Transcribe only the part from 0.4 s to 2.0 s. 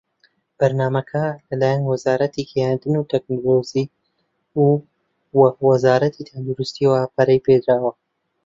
بەرنامەکە لە لایەن